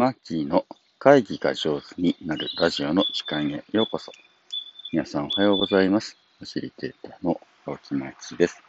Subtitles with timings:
[0.00, 0.64] マッキーの
[0.98, 4.12] 会議が上手になるラジオの時間へようこそ。
[4.94, 6.16] 皆さんおはようございます。
[6.38, 8.62] ファシリテーターの青木町です。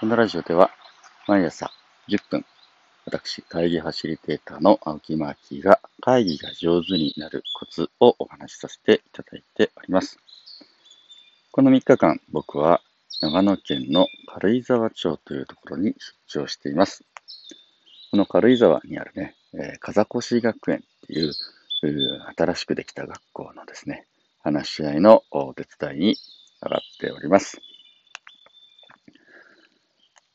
[0.00, 0.72] このラジオでは
[1.28, 1.70] 毎朝
[2.08, 2.44] 10分、
[3.06, 10.18] 私、会議ファシリテーターの青木マーキーが会議が上手になるコツをお話しさせていただいております。
[11.52, 12.80] この3日間、僕は
[13.20, 15.94] 長野県の軽井沢町というところに
[16.26, 17.04] 出張しています。
[18.10, 21.32] この軽井沢にあるね、えー、風越学園っていう
[22.36, 24.06] 新しくできた学校のですね、
[24.42, 26.16] 話し合いのお手伝いに
[26.62, 27.60] 上がっております。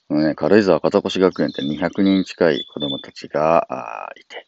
[0.08, 4.48] このね、軽井沢風越学園って200人近い子供たちがいて、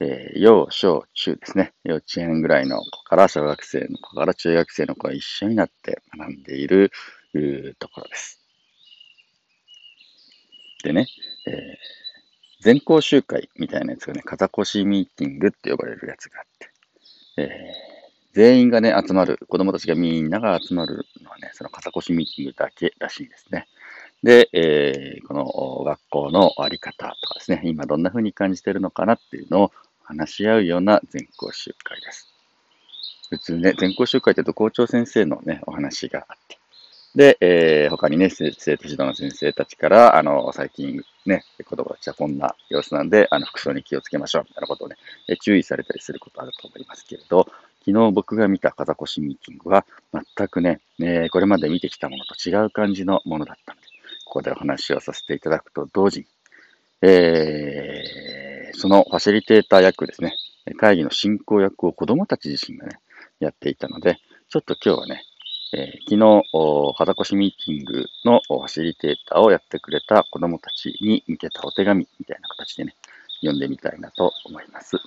[0.00, 6.90] えー、幼小中ですね、幼稚園ぐらいの子から小学生の子から中学生の子が一緒になって学んでいる
[7.78, 8.40] ところです。
[10.84, 11.06] でね、
[11.46, 12.03] えー
[12.64, 16.70] 全校集会みたいなやつがね、肩越ミーティングって呼ばれるやつがあって、
[17.36, 23.68] えー、全員がね、集まる、子供たちがみんなが集まるのはね、その肩越ミーティングだけらしいですね。
[24.22, 32.32] で、えー、この学校のあり方とかですね、今どんな風に感じてるのかなっていうのを話し合うような全校集会です。
[33.28, 36.56] 普通ね、全校集会って言うと校長先生のね、お話があって、
[37.14, 44.96] で、えー、他にね、生徒指導の先生たちから、あの、最近ね、子供たちはこんな様子なんで、あの、服装に気をつけましょう、みたいなことをね、
[45.28, 47.46] え注意されたりすることあると思いますけれど、
[47.86, 53.86] 昨日僕が見た風越ミーティングは、全くね、えー、これまで見てきたものと違う感じのものだったので、
[54.24, 56.26] ここでお話をさせていただくと同時に、
[57.02, 60.34] えー、そのファシリテーター役ですね、
[60.78, 62.98] 会議の進行役を子供たち自身がね、
[63.38, 65.22] やっていたので、ちょっと今日はね、
[65.76, 72.94] えー、昨日、肌越ミーティングのファシリテーターをやってくれた子供たちに向けたお手紙みたいな形でね、
[73.40, 74.98] 読んでみたいなと思います。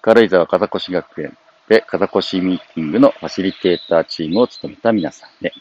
[0.00, 1.36] 軽井沢風越学園
[1.68, 5.52] で風越ミーティングのファシリテーターチームを務めた皆さんで、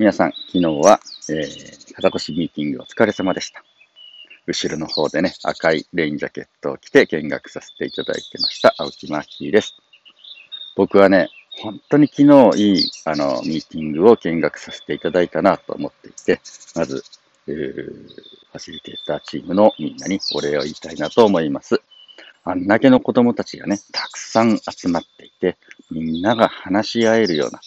[0.00, 0.98] 皆さん、昨日は、
[1.30, 3.62] えー、風越ミーティングお疲れ様でした。
[4.48, 9.76] 後ろの方でね、赤いレインジャケットを着て見学させていただいてました、青木マーキーです。
[10.76, 11.28] 僕はね、
[11.60, 16.40] 本当に昨日いい、あの、ミーティングを見学させていただいたなと思っていて、
[16.74, 17.04] まず、
[17.44, 21.82] ファシリテーターチームのみんなにお礼を言いたいなと思います。
[22.44, 25.58] あんだけの子供たちがね、たくさん集まっていて、
[25.90, 27.60] みんなが話し合えるような、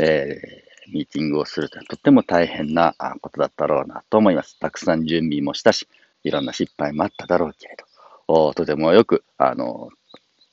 [0.00, 4.58] えー、ミーティングをするというのはとっても大変なことだったろうなと思います。
[4.58, 5.88] たくさん準備もしたし、
[6.22, 7.76] いろんな失敗もあっただろうけれ
[8.26, 9.90] ど、とてもよく、あの、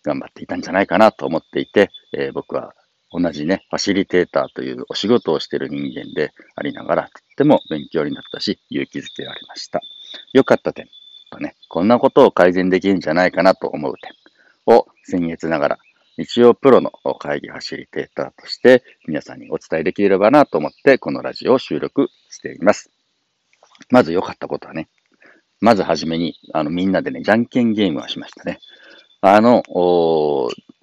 [0.03, 2.73] 頑張っていたんじゃないかなと思っていて、えー、僕は
[3.11, 9.81] 同じね、ファシリテーターというお仕事をしている人間でありながら、とっても勉強になったし、勇気づけられました。
[10.33, 10.87] 良かった点
[11.29, 13.95] とね、こんなことを改善できるんじゃないかなと思う
[14.65, 15.77] 点を先月ながら、
[16.17, 22.91] 一応プロの会議ファシリテーターとして皆さんにお伝えできればなと思ってこのラジオを収録しています。
[23.89, 24.87] まず良かったことはね、
[25.59, 28.59] まずはじめに、あのみんなでね、じゃんけんゲームをしましたね。
[29.23, 29.61] あの、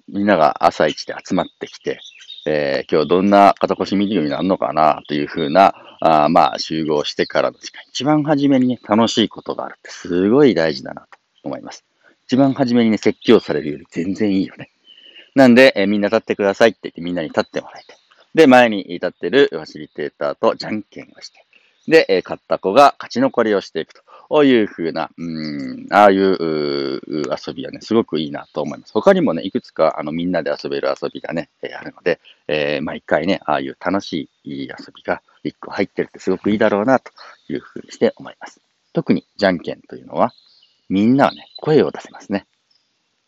[0.07, 1.99] みんなが朝一で集まってきて、
[2.45, 11.07] えー、今日どんな肩腰ミーティングになるのかなというふうな、あまあ、集合してからの時間、一番初めにね、楽しいことがあるってすごい大事だなと
[11.43, 11.83] 思います。
[12.27, 14.69] 一番初めにね、説教されるより全然いいよね。
[15.35, 17.93] なんで、えー、みんな立ってくださいって言ってみんなに立ってもらえて。
[18.35, 21.45] で、前に立ってるファシリテーターとじゃんけんをして。
[21.89, 24.01] で、えー、勝った子が勝ち残りをしていくと。
[24.29, 26.37] こういう風な、うん、ああいう
[27.09, 28.93] 遊びはね、すごくいいなと思います。
[28.93, 37.11] 他にもね、いくつかあのみんなで遊べる遊びがね、えー、あるので、えー、毎回ね、ああいう楽しい遊びが一個入ってるってすごくいいだろうなと
[37.49, 38.61] いう風にして思います。
[38.93, 40.31] 特にじゃんけんというのは、
[40.89, 42.45] みんなはね、声を出せますね。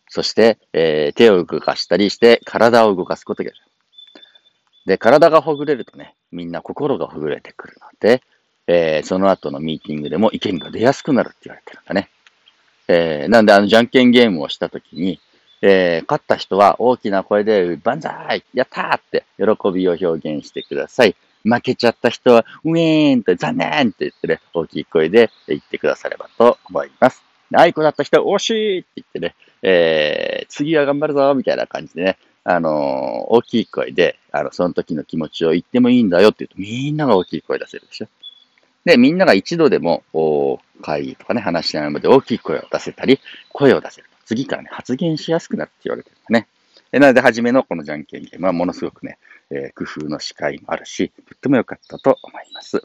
[0.08, 3.66] そして、えー、手を動かしたりして体を動かすことができる。
[4.86, 8.22] で、体がほぐれるとね、みんな心がほぐれてくるので、
[8.74, 12.08] えー、その後のミーティングでも意見が出やすくなるって言われてるんだね。
[12.88, 15.20] えー、なんであの、じゃんけんゲームをしたときに、
[15.60, 21.14] えー、勝った人は大きな声で、万歳やったーって喜びを表現してください。
[21.44, 27.22] 負けちゃった人は、ウィーンって残念って言ってね、大きい声で言ってくださればと思います。
[27.54, 32.72] あいこだった人は、惜しいって言ってね、えー、次は頑張るぞみたいな感じでね、あのー、
[33.28, 38.08] 大きい声で、あの、その時の気持ちを言ってもいいんだよって言うと、みんなが大きい声出せるでしょ。
[38.84, 40.02] で、みんなが一度でも、
[40.82, 43.20] 会議とかね、話し合いまで大きい声を出せたり、
[43.50, 44.26] 声を出せると。
[44.26, 46.48] 次からね、発言しやすくなるって言われてるんだね。
[46.92, 49.18] なので、初めのこのじゃんけんゲームはものすごくね、
[49.50, 52.82] えー、工夫の司会もあるし、とっても良かったと思います。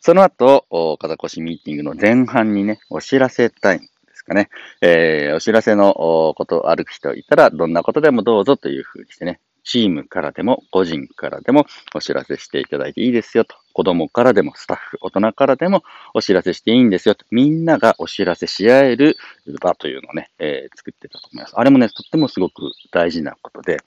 [0.00, 4.48] その後、肩越しミーティングの前半にね、お知らせタイムですかね。
[4.80, 5.94] えー、お知らせの
[6.36, 13.56] ことある人いたら、どんなことでもどうぞというふうにしてね、チームからでも、個人からでもお知らせしていただいていいですよと。
[13.72, 15.82] 子供からでも、スタッフ、大人からでも
[16.14, 17.26] お知らせしていいんですよと。
[17.32, 19.16] みんながお知らせし合える
[19.60, 21.54] 場というのをね、えー、作ってたと思います。
[21.58, 23.78] あれもね、とってもすごく大事なことで、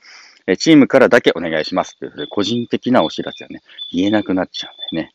[0.48, 5.14] えチームからだけお願いしますっていう、個人的なお知らせはね、言えなくなっちゃうんだよね。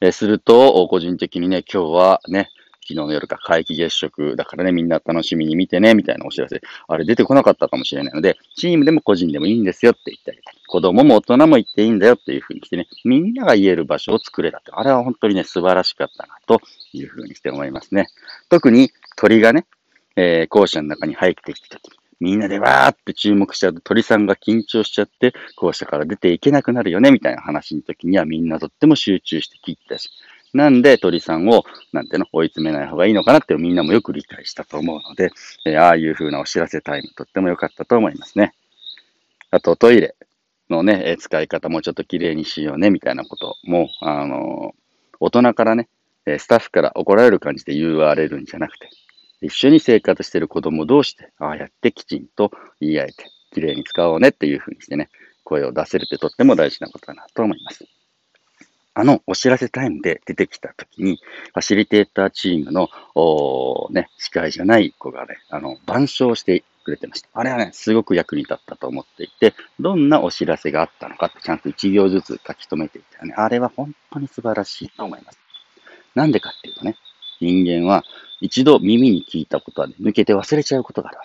[0.00, 2.50] えすると、個人的にね、今日はね、
[2.86, 6.60] 昨日の夜か皆既月食だからね、みんな楽しみに見てね、みたいなお知らせ。
[6.86, 14.70] あれ出てこなかったかもしれないので、チームでも個人でもいいんですよって言ってあげたり、子供も大人も言っていいんだよっていうふうにしてね、みんなが言える場所を作れたって。
[14.72, 16.60] あれは本当にね、素晴らしかったな、と
[16.92, 18.06] いうふうにして思いますね。
[18.48, 19.66] 特に鳥がね、
[20.14, 30.10] えー、校舎の中に入ってきた時、みんなでわーって注目しちゃうと鳥さんが緊張しちゃって、校舎から出ていけなくなるよね、みたいな話の時にはみんなとっても集中して聞いたし、
[30.56, 35.30] なんで鳥さんを、なんていうの、追い詰めない方がいいのかなってみんなもよく理解したと思うので、
[35.66, 38.54] えー、ああいう風なお知らせタイムとっても良かったと思いますね。
[39.50, 40.16] あと、トイレ
[40.70, 45.88] のね、え使い方もちょっと綺麗にしようね、みたいなことも、あのー、大人からね、
[46.38, 48.88] スタッフから怒られる感じで言われるんじゃなくて、
[49.42, 52.50] 一緒に生活してる子供同士で、ああやってきちんと
[52.80, 55.10] 言い合えて、綺麗に使おうねっていう風にしてね、
[55.44, 57.84] 声を出せるってとっても大事なことだなと思います。
[58.98, 61.16] あのお知らせタイムで出てきたときに、
[61.52, 67.28] ファシリテーターチームの、おね、司会じゃない子がね、あの、板書してくれてました。
[67.34, 73.34] あれはね、すごく役に立ったと思っていて、どんなお知らせがあったのかってちゃんと1行ずつ書き留めていたね。
[73.36, 75.38] あれは本当に素晴らしいと思います。
[76.14, 76.96] なんでかっていうとね、
[77.42, 78.02] 人間は
[78.40, 81.18] 一度耳に聞いたことは、ね、抜けて忘れちゃうことがある。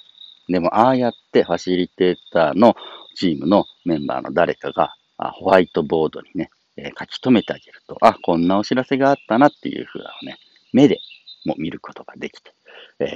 [0.49, 2.75] でも、ああやってファシリテーターの
[3.15, 10.37] チームのメンバーの誰かがホワイトボードにね、え書き留めてあげると、あ、こんなお知らせがあったなっていうふうなね、
[10.73, 10.99] 目で
[11.45, 12.53] も見ることができて、
[12.99, 13.09] えー、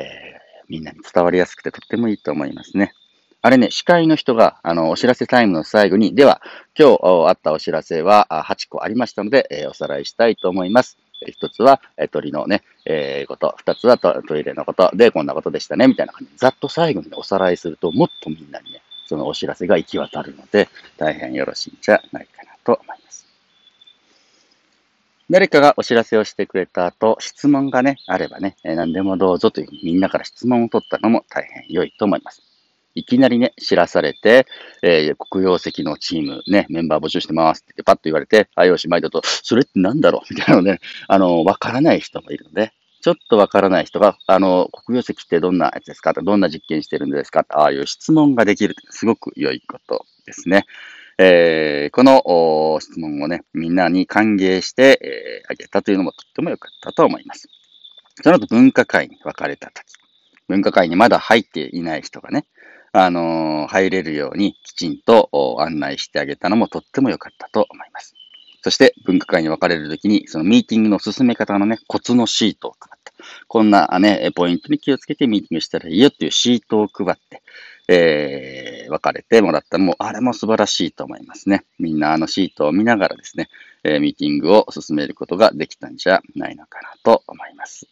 [0.68, 2.94] みんなに伝わりやすくてとってもいいと思いますね。
[3.42, 6.42] あれね、司会の人が、あの、お知らせタイムの最後に、では、
[6.78, 10.98] 今日あったお知らせは8個ありましたので、えー、おさらいしたいと思います。
[11.28, 13.56] 一つは、え鳥のね、えー、こと。
[13.58, 14.90] 二つはトイレのこと。
[14.96, 15.88] で、こんなことでしたね。
[15.88, 20.68] みたいな感じで、ざっと最後に、ね、おさらいすると、もっとみんなにね、そのお知らせが行き渡るので、
[20.98, 23.25] 大変よろしいんじゃないかなと思います。
[25.30, 32.44] 誰かがお知らせをしてくれた後、質問がね、あればね、何でもどうぞというみんなから質問を取ったのも大変良いと思います。
[32.94, 34.46] いきなりね、知らされて、
[34.82, 40.34] えー、黒曜石のチームね、メンバー募集してますってパッと言われて、あ、よし、毎度と、それって何だろう？
[40.34, 46.14] みたいなのね、あの、わからない人もいるので、ちょっとわからない人が、あの、黒曜石ってどんなやつですか？
[46.14, 47.46] どんな実験してるんですか？
[47.50, 48.76] ああいう質問ができる。
[48.92, 50.66] すごく良いことですね。
[51.18, 57.48] えー、この質問をね、みんなに歓迎してあ、えー、げたというのもとっても良かったと思います。
[58.22, 59.86] その後文化会に分かれた時、
[60.48, 62.46] 文化会にまだ入っていない人がね、
[62.92, 65.30] あのー、入れるようにきちんと
[65.60, 68.16] 案内してあげたのもとっても良かったと思います。
[68.62, 73.14] そして文化会に分かれるときに、そのミーティングの進め方のね、コツのシートを配った。
[73.48, 77.44] こんなね、ポイントに気をつけてミーティングしたらいいよっていうシートを配って、
[77.88, 81.66] えー、分かれてもらったのも、あれも素晴らしいと思いますね。
[81.80, 83.50] みんなあのシートを見ながらですね、
[83.84, 87.88] えー、ミーティングを進めることができたんじゃないのかなと思います。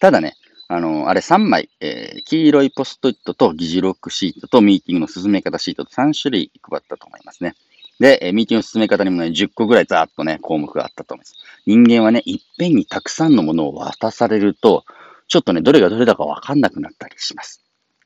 [0.00, 0.34] ただね、
[0.68, 7.54] あの、あれ3枚、えー、黄色いポストイットと議事録シートとミーティングの進め方シートと3種類配ったと思いますね。
[8.00, 11.34] で、えミーティングの進め方にもね、10個ぐらいざーっとね、項目があったと思います。
[11.66, 14.84] 人間はね、いっぺんにたくさんのものを渡されると、
[15.28, 17.62] ちょっとね、どれがどれだかわかんなくなったりします。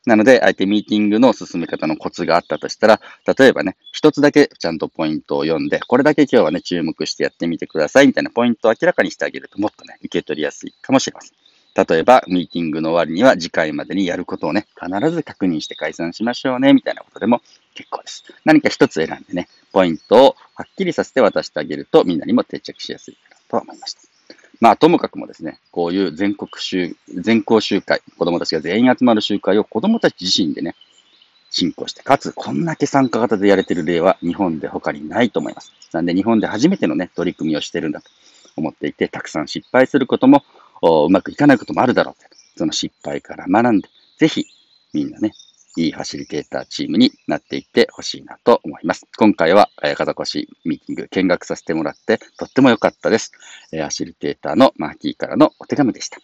[0.07, 3.01] なので、相手ミーティングの進め方のコツがあったとしたら、
[3.37, 11.47] 例えばね、一つだけちゃんとポイントを読んで、これだけ今日はね、注目してやってみてくださいみたいなポイントを明らかにしてあげると、もっとね、受け取りやすいかもしれません。
[11.77, 17.43] 例えば、ミーティングの終わりには次回までにやることをね、必ず確認して解散しましょうね、みたいなことでも
[17.75, 18.25] 結構です。
[18.45, 24.06] 何か一つ選んでね、ポイントをはっきりさせて渡してあげると、みんなにも定着しやすいかなと思いました。
[24.61, 30.75] まあ、ともかくもですね、こういう全国集、全校集会、子供たちが全員集まる集会を子供たち自身でね、
[31.51, 35.73] 進行して、かつ、こんだけ参加型でやれてる例は日本で他にないと思います。
[35.93, 38.11] なんで、日本で初めてのね、取り組みをしてるんだと
[38.57, 40.45] 思っていて、たくさん失敗することも、
[40.83, 42.29] うまくいかないこともあるだろうと。
[42.59, 44.47] その失敗から学んで、ぜひ、
[44.93, 45.33] みんなね、
[45.77, 49.07] いいファシリテーターチームになっていってほしいなと思います。
[49.19, 53.33] 今回は、えー、風越ミーティング見学させてもらってとっても良かったです。
[53.73, 56.19] えー、ファシリテーターのマーキーからのお手紙でした。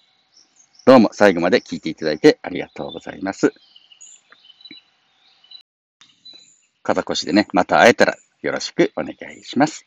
[0.87, 3.53] どうも最後まで聞いていただいてありがとうございます。
[6.83, 9.87] 風越でね、また会えたらよろしくお願いします。